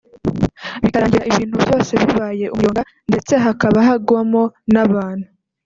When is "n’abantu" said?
4.73-5.27